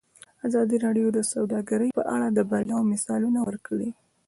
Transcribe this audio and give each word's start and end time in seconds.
ازادي 0.47 0.77
راډیو 0.85 1.07
د 1.13 1.19
سوداګري 1.33 1.89
په 1.97 2.03
اړه 2.15 2.27
د 2.31 2.39
بریاوو 2.49 2.89
مثالونه 2.91 3.39
ورکړي. 3.47 3.89